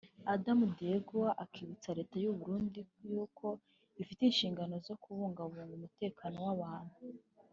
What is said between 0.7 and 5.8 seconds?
Dieng akibutsa leta y’u Burundi yuko ifite inshingano zo kubungabunga